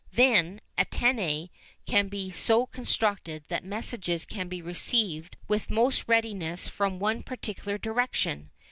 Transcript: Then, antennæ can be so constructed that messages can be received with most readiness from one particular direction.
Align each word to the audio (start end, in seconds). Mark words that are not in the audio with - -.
Then, 0.13 0.61
antennæ 0.79 1.51
can 1.85 2.07
be 2.07 2.31
so 2.31 2.65
constructed 2.65 3.43
that 3.49 3.63
messages 3.63 4.25
can 4.25 4.47
be 4.49 4.59
received 4.59 5.37
with 5.47 5.69
most 5.69 6.05
readiness 6.07 6.67
from 6.67 6.97
one 6.97 7.21
particular 7.21 7.77
direction. 7.77 8.49